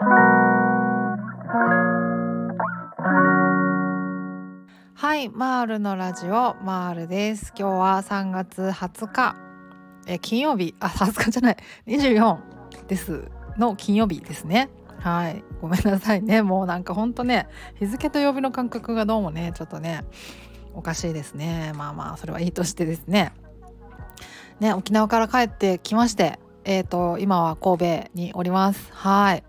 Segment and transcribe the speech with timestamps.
[0.00, 0.06] は
[5.16, 7.52] いマールのラジオマールです。
[7.58, 9.34] 今日は3月20日。
[10.06, 10.76] え金曜日。
[10.78, 11.56] あ20日じゃない。
[11.88, 12.38] 24
[12.86, 14.70] ですの金曜日ですね。
[15.00, 15.42] はい。
[15.60, 16.42] ごめんなさいね。
[16.42, 17.48] もうなんかほんとね
[17.80, 20.04] 日付と曜日の感覚がどうもねちょっとね
[20.74, 21.72] おかしいですね。
[21.74, 23.32] まあまあそれはいいとしてですね。
[24.60, 28.92] ね沖縄から帰ってきましてえっ、ー、と今は神戸におります。
[28.92, 29.42] はい。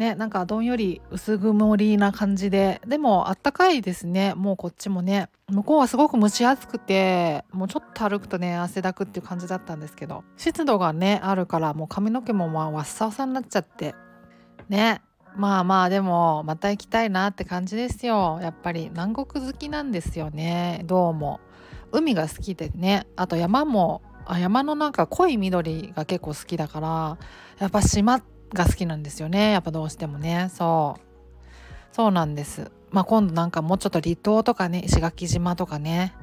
[0.00, 4.32] ねなんかどんより薄曇りな感じででもあったかいですね。
[4.34, 5.28] もうこっちもね。
[5.50, 10.24] 向こうはすごく蒸し暑くてもうちょっと歩くとね汗だくっていう感じだったんですけど。
[10.38, 13.94] 湿度がねあるからもう髪の毛もまあわっさわさになっちゃって。
[14.70, 15.02] ね。
[15.36, 18.38] まあまあでもまた行きたいなって感じですよ。
[18.40, 20.80] やっぱり南国好きなんですよね。
[20.86, 21.40] どうも。
[21.92, 23.06] 海が好きでね。
[23.16, 27.18] あと山もあ山のなんか濃い緑が結構好きだから
[27.58, 29.52] やっぱ島ってが好きなんですよね。
[29.52, 30.50] やっぱどうしてもね。
[30.52, 31.00] そう。
[31.92, 32.70] そうなんです。
[32.90, 36.14] まあ今度なんかもうちょっと離島とかね石垣島とかね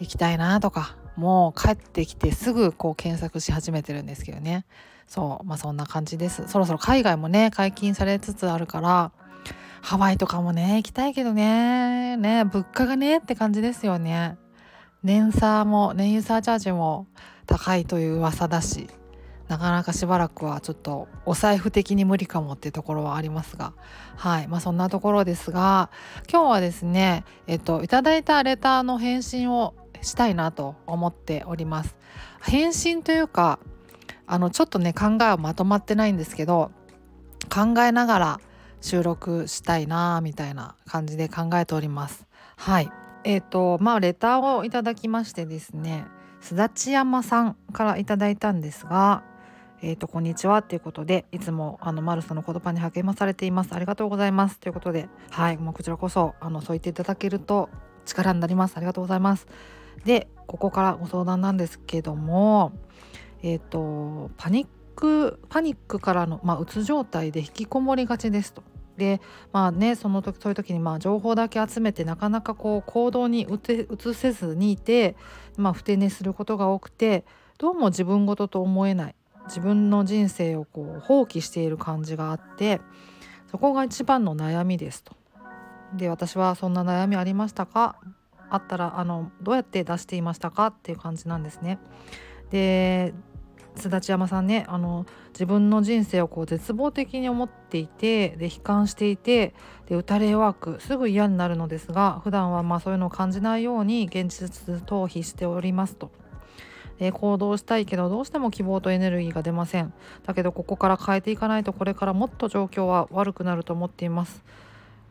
[0.00, 4.64] 行きたいなとかもう帰ってきてすぐこう検索し始めてるんですけどね。
[5.06, 5.46] そう。
[5.46, 6.48] まあそんな感じです。
[6.48, 9.12] そろそろ海外もね解禁されつつあるから
[9.82, 12.16] ハワイとかもね行きたいけどね。
[12.16, 14.36] ね物価がねって感じですよね。
[15.02, 17.06] 年差も燃油サーチャージも
[17.46, 18.88] 高いという噂だし。
[19.48, 23.74] なかなかしばらくはちょっとお財布的に無理かもっていうところはありますが。
[24.16, 24.48] はい。
[24.48, 25.90] まあそんなところですが
[26.30, 31.96] 今日はですねえっといただいたレターの返信をしたいなと思っております。
[32.42, 33.58] 返信というか
[34.26, 36.70] あのちょっとね考えはまとまってないんですけど
[37.52, 38.40] 考えながら
[38.80, 42.26] 収録したいなみたいな感じで考えております。
[42.56, 42.90] はい。
[43.24, 46.06] えっ、ー、とまあレターをいただきましてですね
[46.40, 49.22] すだち山さんからいただいたんですが
[49.86, 50.62] えーと、こんにちは。
[50.62, 53.74] ということでいつもあのマルサの言葉に励まされています。
[53.74, 54.58] ありがとうございます。
[54.58, 57.68] ということではいもうこちらこそあのそう言っていただけると
[58.06, 58.78] 力になります。
[58.78, 59.46] ありがとうございます。
[60.06, 62.72] でここからご相談なんですけども
[63.42, 68.62] えっ、ー、とパニックパニックからの、まあ、うつ状態で引きこもりがちですと。
[68.96, 69.20] で
[69.52, 75.14] まあねその時そういう時にまあ情報だけ集めてなかなかこう行動に移せずにいて、
[75.58, 77.26] まあ、不定寝することが多くて
[77.58, 79.14] どうも自分事と思えない。
[79.46, 82.80] 自分の人生をこう放棄している感じがあって
[83.50, 85.14] そこが一番の悩みですと。
[85.94, 87.96] で私はそんな悩みありましたか？
[88.50, 90.68] あったらあのどうやって出していましたか？
[90.68, 91.78] っていう感じなんですね。
[92.50, 93.14] で
[93.76, 99.52] 須立山さんねあの自分の人生をこう絶望的に思っていてで悲観していて
[99.86, 104.48] で打たれ弱くすぐ嫌になるのですが普段はまあそういうのを感じないように現実
[104.84, 106.12] 逃避しておりますと。
[106.98, 109.92] えー、行動したいけどどうしても希望とエネルギーが出ません。
[110.26, 114.44] だけどここから変えていかないとこれからもっと状況は悪くなると思っています。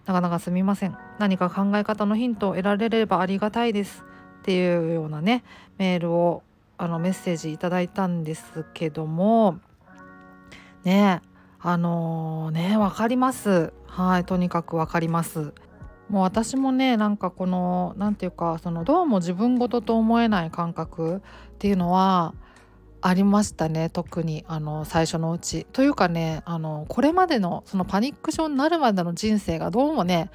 [0.06, 0.98] なかなかすみません。
[1.20, 4.04] 何か考え方のヒントを得られればありがたいです。
[4.40, 5.44] っていうようなね
[5.78, 6.44] メールを
[6.78, 9.60] あのメッセージいただいたんですけども。
[10.84, 11.22] ね
[11.62, 13.72] あのー、ね分かります。
[13.88, 15.54] はいとにかく分かります。
[16.14, 21.20] もう私もねなんかこの何て言うかそのどうも自分事と思えない感覚っ
[21.58, 22.36] ていうのは
[23.02, 25.66] ありましたね特にあの最初のうち。
[25.74, 30.30] というかねあのこれまでのそのパニック症になるまでの人生がどうもね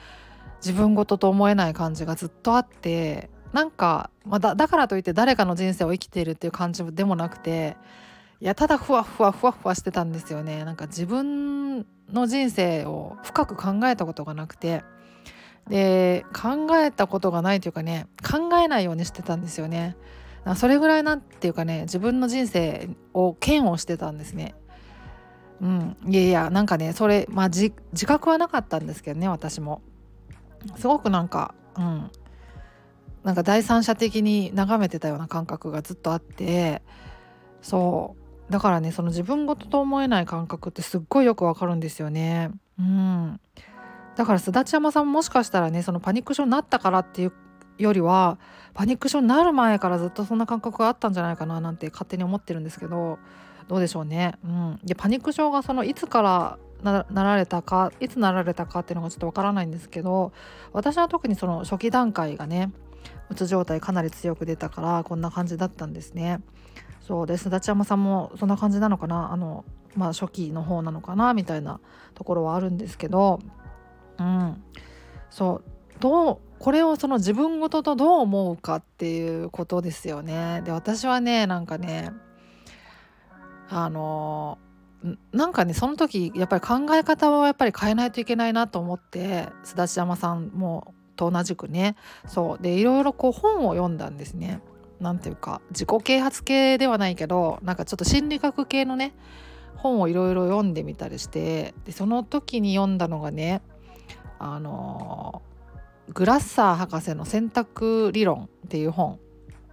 [0.56, 7.76] 自分事と思えない感じがずっとあってなんか、ま、だだからといって誰かの人生を生きているっていう感じでもなくて
[8.40, 14.82] いやただふわふわふわふわしてたんですよねなんか自分の人生を深く考えたことがなくて
[15.68, 19.96] で考えたことがないというかね考えないようにしてたんですよね。
[20.56, 24.54] それぐらいなんていうかね自分の人生を嫌悪してたんですね。
[25.60, 25.96] うん。
[26.06, 27.72] いやいやなんかねそれまあ自
[28.06, 29.82] 覚はなかったんですけどね私も。
[30.76, 32.10] すごくなんかうん。
[33.24, 36.80] なんか第三者的に眺めてたような感覚がずっとあって
[37.60, 38.16] そ
[38.48, 38.52] う。
[38.52, 42.50] だからねその自分事と思えない感覚ってすっごいよくわかるんですよね。
[42.78, 43.40] うん。
[44.18, 47.32] だからすだち山さんももしかしたらねそのパニック症になったからっていう
[47.78, 48.36] よりは
[48.74, 53.20] パニック症になる前からずっとそんな感覚があったんじゃないかななんて勝手に思ってるんですけど
[53.68, 54.34] どうでしょうね。
[54.44, 60.32] うん、でパニック症がそのいつからなられたかいつなられたかっていうのがちょっとわからないんですけど
[60.72, 62.72] 私は特にその初期段階がね
[63.30, 66.40] うつ状態かなり強く出たからこんな感じだったんですね。
[67.00, 69.32] そうですだち山さんもそんな感じなのかな？
[69.32, 71.32] あの、まあ、初期の方なのかな？
[71.34, 71.80] みたいな
[72.14, 73.40] ところはあるんですけど
[74.18, 74.62] うん、
[75.30, 80.62] そうどうこれをその自分事とどう思うかっていうことですよね。
[80.64, 82.10] で私はねなんかね
[83.68, 84.58] あの
[85.32, 94.60] なんかねその時やっぱり考え方をやっぱり変えないといけないなと思って須田山さんもと同じくねそうでいろいろこう本を読んだんですね。
[95.00, 99.14] なんていうか自己啓発系ではないけどなんかちょっと心理学系のね
[99.76, 103.62] 本をいろいろ読んでみたりしてでその時に読んだのがね
[104.38, 105.42] あの
[106.14, 109.18] グラッサー博士の選択理論っていう本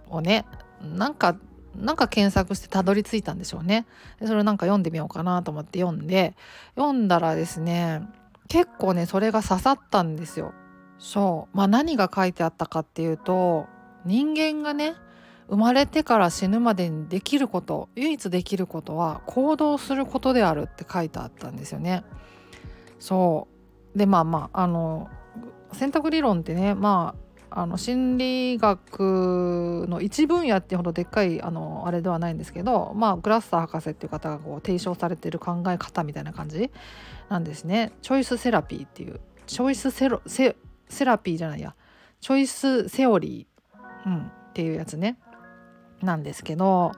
[0.08, 0.44] をね
[0.82, 1.36] なんか
[1.74, 3.86] なんか検索してたどり着いたんでしょうね。
[4.24, 6.34] それなんか読んでみようかなと思って読んで
[6.74, 8.02] 読んだらですね
[8.48, 10.52] 結構ねそれが刺さったんですよ。
[10.98, 11.56] そう。
[11.56, 13.66] まあ何が書いてあったかっていうと
[14.04, 14.94] 人間がね
[15.48, 22.04] 生まれてから死ぬまでにできること唯一できることは行動することであるって書いてあったんですよね。
[22.98, 23.55] そう。
[23.96, 25.08] でまあまああの
[25.72, 27.26] 選択理論ってねまあ
[27.62, 36.70] あの心理学の一分野っていうほどでっかいあのあれではないんですけど、まあ、グラッサー博士っていう方がこう提唱されてる考え方みたいな感じ
[37.30, 37.92] なんですね。
[38.02, 39.20] チョイスセラピーっていう。
[39.46, 40.56] チョイスセロセ
[40.88, 41.74] セラピーじゃないや。
[42.20, 45.16] チョイスセオリー、うん、っていうやつね。
[46.02, 46.92] なんですけど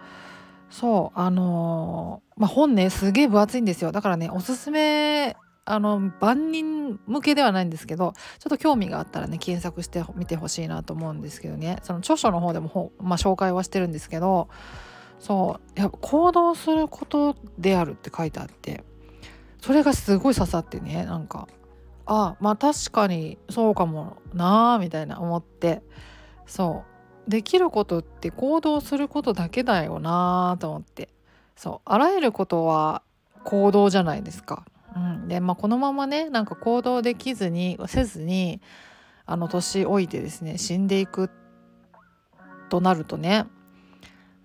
[0.70, 3.92] そうあのー、まあ、本ねすげえ分厚いんですよ。
[3.92, 5.36] だからねおすすめ
[5.70, 11.78] あの万人向けではないんですけどちょっと興味があったらね検索してみてほしいなと思うんですけどね。
[11.82, 14.48] その著書の方でもまあ、紹介はしてるんですけど
[15.20, 18.84] そうやっぱ行動することであるって書いてあって
[19.60, 21.48] それがすごい刺さってねなんか
[22.06, 25.82] あまあ確かにそうかもなーみたいな思って
[26.46, 26.84] そ
[27.26, 31.10] うできることって行動することだけだよなーと思って
[31.56, 33.02] そうあらゆることは
[33.44, 34.64] 行動じゃないですか。
[34.96, 38.60] うん、でまあこのままねなんか行動できずにせずに
[39.26, 41.30] あの年老いてですね死んでいく
[42.68, 43.46] となるとね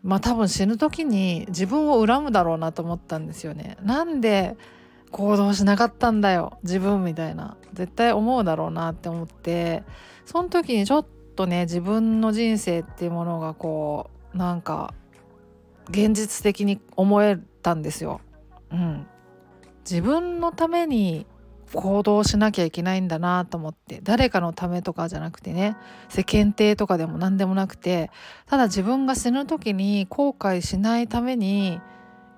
[0.04, 3.78] まあ多分死ぬ時に自分を恨むだろうなと思ったんですよね。
[3.82, 4.58] なんで
[5.12, 9.84] 行動しなかったんだよ自分みたいな絶対思うだろうなって思って
[10.26, 11.06] その時にちょっ
[11.36, 14.94] とね自分の人生っていうものがこうなんか
[15.90, 18.22] 現実的に思えたんですよ。
[18.72, 19.08] うん、
[19.84, 21.26] 自分のために
[21.74, 25.76] 行動しなきゃいけないんだなと思って誰かのためとかじゃなくてね
[26.10, 28.12] 世間体とかでも何でもなくて
[28.48, 31.82] ただ自分が死ぬ時に後悔しないために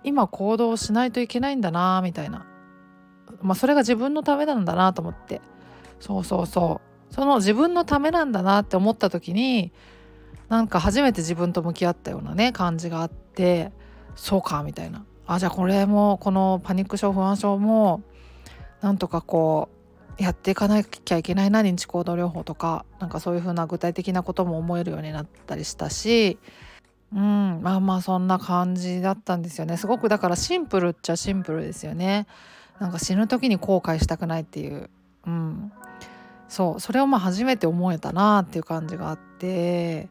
[0.03, 2.45] 今行動しないといけないんだなみたいな、
[3.41, 5.41] まあ、それが自分のためなんだなと思って。
[5.99, 7.13] そうそうそう。
[7.13, 9.71] その自分のためなんだなって思った時に
[10.49, 13.71] なんか初めて自分と向き合ったようなね感じがあって
[14.15, 15.05] そうかみたいな。
[15.27, 18.01] あじゃあこれもこのパニック症不安症も
[18.81, 19.69] なんとかこ
[20.19, 26.37] うやっていかなきゃいけないな認知行動療法とかなんかそういう風な具体的なことも思えるようになったりしたし
[27.13, 29.77] うんまあまあそんな感じだったんですよね。
[29.77, 32.27] すごくだからシンプルっちゃシンプルですよね。
[32.79, 34.89] なんか死ぬ時に後悔したくないっていう。
[35.25, 35.71] うん。
[36.49, 40.09] そうそれをまあ初めて思えたなっていう感じがあって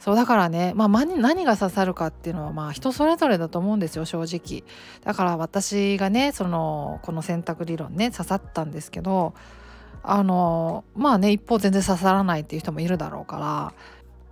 [0.00, 4.64] そうだからね、まあ、何が刺さるかっていうのはまあ人それぞれだと思うんですよ正直
[5.04, 9.34] だから私がねそのこの選択理論ね刺さったんですけど
[10.02, 13.74] あのまあね一方全然刺さらないっていう人もいるだろうか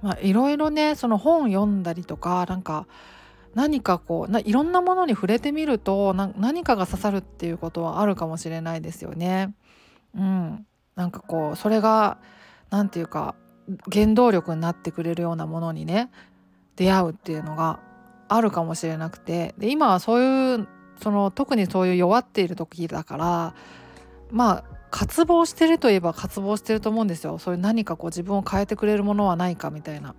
[0.03, 2.87] らいろいろねその本読んだりとかなんか
[3.55, 9.55] 何かこういろんなものに触れてみると何かが刺さるっていうことはあるかもしれないですよね。
[10.15, 12.19] うん、なんかこうそれが
[12.71, 13.35] 何て言うか
[13.93, 16.11] 原動力になってくれるようなものにね
[16.77, 17.81] 出会うっていうのが
[18.29, 20.69] あるかもしれなくてで今はそういう
[21.01, 23.55] その特にそういう弱っている時だから
[24.31, 30.15] まあ渇望してるといえば渇望してると思うんですよそういう何かこう自分を変えてくれるものはないかみたいな。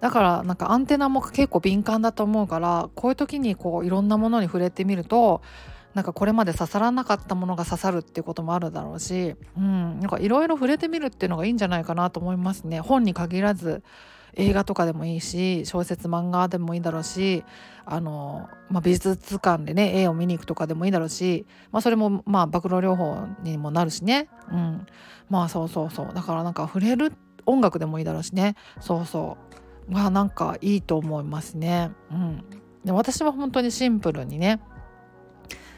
[0.00, 5.40] だからなんかアンテナも結構敏感だと思うからこういう時にこういろんなものに触れてみると
[5.94, 12.80] なんかこれまで刺さらなかったものが刺さるっていうこともあるだろうし、うん、なんかいろいろ触れてみるっていうのがいいんじゃないかなと思いますね。
[12.80, 13.82] 本に限らず
[14.36, 17.44] 映画とかでもいいし小説漫画でもいいだろうし
[17.86, 24.86] あの、まあ、美術館でね絵を見に行くとかでもいいだろうし、まあ、それもまあ暴露療法にもなるしね、うん、
[25.30, 26.12] まあそうそうそう。
[26.12, 27.12] だからなんか触れる
[27.46, 28.56] 音楽でもいいだろうしね。
[28.80, 29.36] そうそ
[29.88, 29.92] う。
[29.92, 31.92] まあなんかいいと思いますね。
[32.10, 32.44] うん、
[32.84, 34.60] で私は本当にシンプルにね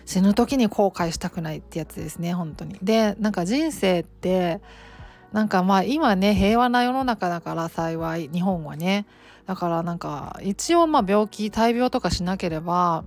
[0.07, 2.79] 死ぬ時に後悔したくないってやつですね本当に。
[2.83, 4.61] でなんか人生って
[5.33, 9.05] なんかまあ今ね平和な世の中だから幸い日本はね
[9.47, 13.05] だからなんか一応まあ病気大病とかしなければ、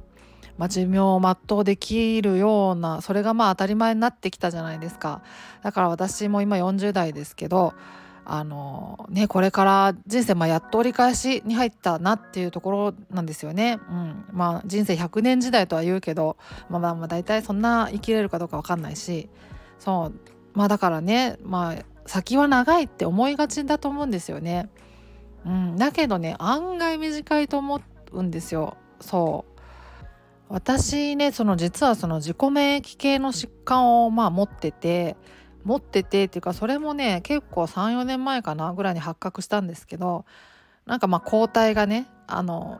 [0.58, 5.22] まあ、寿命を全うできるようなそれがまあ当たり前になってきたじゃないですか
[5.64, 7.74] だから私も今40代ですけど
[8.32, 13.80] あのねこれから人生まあやっと折り返しに入ったなっていうところなんですよね。
[13.90, 16.38] うん、まあ人生100年時代とは言うけど、
[16.70, 19.30] まあ、まあ大体そんな生きれるかどうか分かんないし
[19.80, 20.14] そう
[20.54, 24.70] まあだからねまあ先は長いって思いがちだと思うんですよね。
[25.44, 27.82] うん、だけどね案外短いと思
[28.12, 28.78] うんですよ。
[29.02, 29.60] そう
[30.50, 35.18] 私ねその実はその自己免疫系の疾患をまあ持ってて
[35.64, 40.26] 持っててっていうかそれもね結構34年前かなぐらいに発覚したんですけど
[40.86, 42.80] なんかまあ抗体がねあの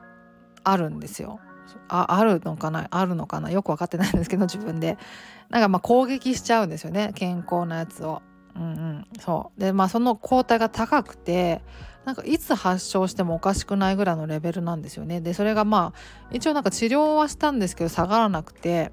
[0.64, 1.40] あるんですよ。
[1.88, 4.98] ああるのかなあるのかなよく分かってないんですけど自分で
[5.50, 8.22] なんかまあ攻撃しちゃうんですよね健康なやつを。
[8.56, 11.62] うんうん、そうでまあその抗体が高くて
[12.06, 18.92] なんかいつ発症してもおかしくないぐらいのレベルなんですよねでそれがまあ一応なんか治療はしたんですけど下がらなくて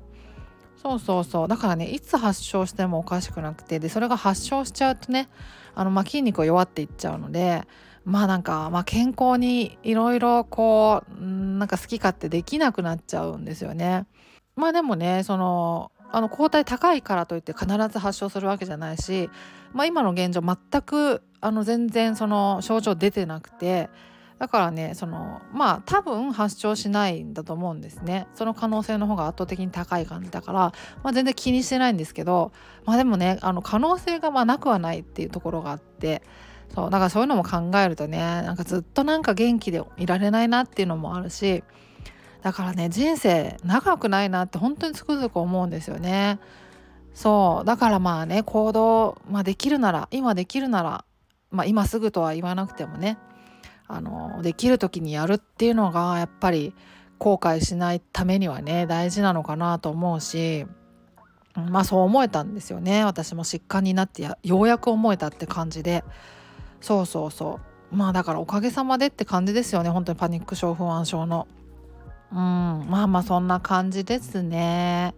[0.82, 5.28] そうそうそうだからねいつ発症してもおかしくなくてでそれが発症しちゃうとね
[5.74, 7.66] あのまあ筋肉が弱っていっちゃうので
[8.04, 14.06] まあなんか、まあ、健康にいろいろこうなんか好き勝手できなくなっちゃうんですよね。
[14.54, 19.28] まあでもねそのあの抗体高いからといって必ず発症するわけじゃないし、
[19.72, 23.90] まあ、今の現状全くあの全然その症状出てなくて
[24.38, 30.58] だからねそのまあ多分発症しないんだと思うんですねその可能性の方が圧倒的に高い感じだから、
[31.02, 32.52] まあ、全然気にしてないんですけど
[32.84, 36.22] まあでもねあの可能性がまあなくはないっていうところがあって
[36.74, 41.64] そうだからそういうのも考えるとねなんかずっとなんか元気でいられないなっていうのもあるし
[42.42, 46.38] だからね人生長くないなって本当につくづく思うんですよね。
[47.14, 51.04] そうだからまあね行動、まあ、できるなら今できるなら、
[51.50, 53.16] まあ、今すぐとは言わなくてもね
[53.88, 56.74] あのできる時にやるっていうのがやっぱり
[57.18, 60.66] 後悔しないためにはね大事なのかなと思うし
[61.56, 63.04] まあそう思えたんですよね。
[63.04, 66.04] 私も疾患になってようやく思えたって感じで。
[66.80, 67.60] そうそうそ
[67.92, 67.96] う。
[67.96, 69.88] まあだからおかげさまでって感じですよね。
[69.88, 71.48] 本当にパニック症不安症の。
[72.30, 72.36] うん。
[72.36, 75.14] まあまあそんな感じですね。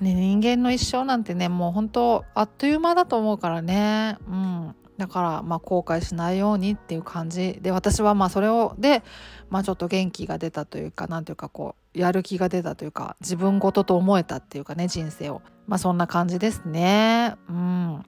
[0.00, 4.16] ね人間の一生なんてねもう本当あっという間だと思うからね。
[4.26, 4.74] うん。
[4.98, 7.58] だからまあ後悔しないようにっていう感じ。
[7.62, 9.02] で私はまあそれをで
[9.48, 15.40] まあちょっと元気が出たというか何ていうかこうやる気が出たというか自分ごとと思えたっていうかね人生を。
[15.68, 17.36] まあそんな感じですね。
[17.48, 18.02] うん。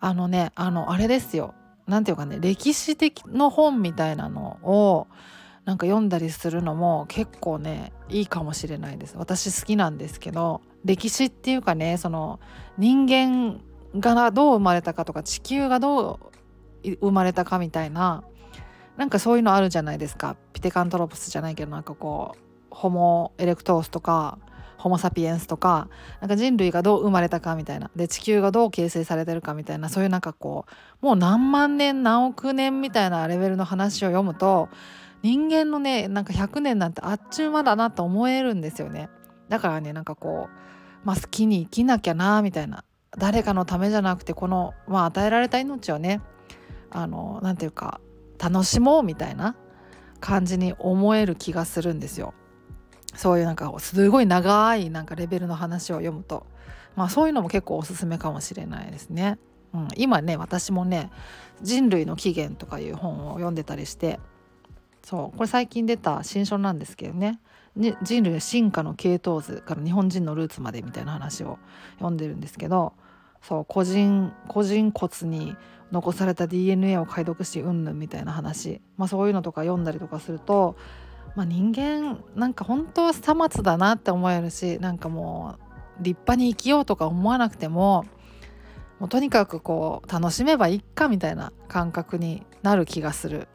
[0.00, 1.54] あのねあのあれですよ。
[1.86, 5.08] 何ていうかね歴史的の本みたいなのを
[5.64, 9.16] なんか読んだりするのも結構ねいいかもしれないです。
[9.16, 12.38] 私好きなんですけど歴史っていうかねその
[12.76, 13.60] 人間
[14.00, 16.20] がどう生まれたかとか地球がど
[16.84, 18.22] う生まれたかみたいな
[18.96, 20.36] なんかそういうのあるじゃないですか。
[20.52, 22.38] ピテカントロプスじゃないけどなんかこう
[22.70, 24.38] ホモ・エレクトースとか
[24.76, 25.88] ホモ・サピエンスとか
[26.20, 27.90] なんか人類がどう生まれたかみたいな。
[27.94, 30.66] で地球がどう形成されてるかみたいなそういうなんかこ
[31.00, 34.68] うもう何万年何億年みたいなレベルの話を読むと
[35.22, 39.10] 人間のねなんか100年なんてあっちゅう間だなと思えるんですよね。
[39.48, 42.84] だからねなんかこうまあ好きに生きなきゃなみたいな。
[43.16, 46.20] 誰かのためじゃなくてこの、まあ、与えられた命をね
[46.90, 48.00] あのなていうか
[48.38, 49.56] 楽しもうみたいな
[50.20, 52.34] 感じに思える気がするんですよ。
[53.14, 56.46] そういうなんかすごい長いなんかレベルの話を読むと、
[56.94, 59.38] まあ、そういうのも結構おすすめかもしれないですね。
[59.74, 61.10] うん、今ね私もね
[61.60, 64.18] 「人類の起源」とかいう本を読んでたりして
[65.02, 67.38] そうこれ最近出た新書なんですけどね
[67.76, 71.58] ね人類の進化の系統図から日本人のルーツまでみたいな話を
[71.94, 72.94] 読んでるんですけど
[73.42, 75.56] そう個人個人骨に
[75.90, 80.76] 残された DNA を解読しうんぬんみたいな話、まあ、そういうのとか読んだりとかすると、
[81.34, 85.56] まあ、人間なんか本当はさまつだなって思えるしなんかも
[86.00, 88.04] う立派に生きようとか思わなくても
[88.98, 93.48] もうとにかくこう楽しめばいいかみたいな感覚になる気がする。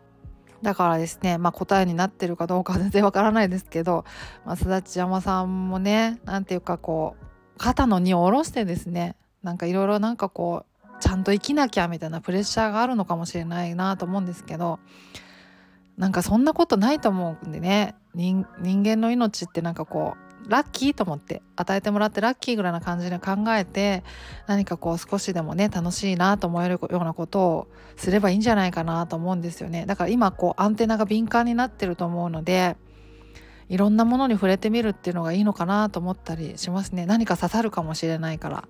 [0.63, 4.05] だからですね、まあ、答えになってるかどうかは全然わからないですけど、
[4.45, 7.25] まあ、すだち山さんもね何ていうかこう
[7.57, 14.79] 肩の荷を下ろしてですねなんかいろいろなんかこうちゃんと生きなきゃみたいなプレッシャーがあるのかもしれないなと思うんですけど
[15.97, 24.03] なんかそんなことないと思うんでね人間の命ってなんかこうラッキーと思って与えてもらってラッキーぐらいな感じで考えて
[24.47, 29.85] 何かこう少しでもね楽しいなと思えるようなことをすればいいんじゃないかなと思うんですよね。
[29.85, 32.75] だから今こうアンテナが敏感になってると思うので
[33.69, 37.05] いろんなものに触れてみるっていうのがいいのかなと思ったりしますね。
[37.05, 38.67] 何か刺さるかもしれないから。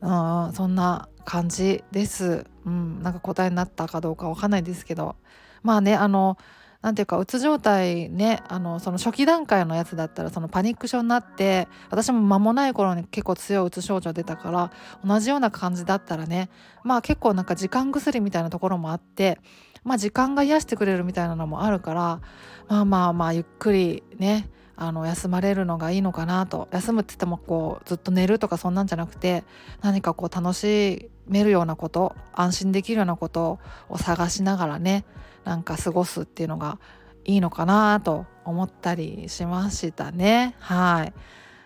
[0.00, 2.46] うんそんな感じです。
[2.64, 5.16] うんなんか答えになったかどうかわかんないですけど。
[5.62, 6.38] まあねあの
[6.80, 14.72] なんていうかうつ状態ねあのその初期段階のやつだったらそのパニック症になって私も間もない頃に結構強いうつ症状出たから
[15.04, 16.50] 同じような感じだったらね
[16.84, 19.40] まあ結構なんか時間薬みたいなところもあって
[19.82, 22.20] まあ時間が癒してくれるみたいなのもあるから
[22.68, 26.68] まあまあまあゆっくりねあの休まれるのがいいのかなと。
[26.70, 29.42] 休むって言ってもこうずっと寝るとかそんなんじゃなくて
[29.82, 33.58] 何かこう楽しめるようなこと安心できるようなこと
[33.88, 35.04] を探しながらね
[35.48, 36.78] なんか過ごすっていうのが
[37.24, 40.54] いいのかなと思ったりしましたね。
[40.60, 41.14] はい。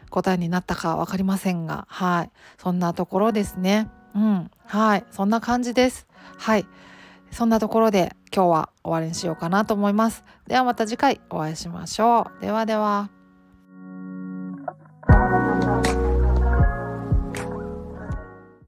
[0.09, 2.31] 答えになったか分かりませんがはい。
[2.59, 3.91] そんなところですね。
[4.15, 4.51] うん。
[4.67, 5.05] はい。
[5.11, 6.07] そんな感じです。
[6.39, 6.67] はい。
[7.33, 10.23] そんなところで今日は終わりにしようかなと思います。
[10.47, 12.41] ではまた次回お会いしましょう。
[12.41, 13.22] ではでは。